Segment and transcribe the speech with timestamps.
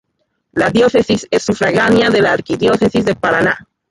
[0.53, 3.67] La diócesis es sufragánea de la Arquidiócesis de Paraná.